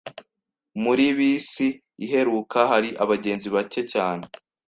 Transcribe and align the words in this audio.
Muri 0.83 1.05
bisi 1.17 1.67
iheruka 2.05 2.59
hari 2.71 2.89
abagenzi 3.03 3.47
bake 3.55 3.81
cyane. 3.93 4.25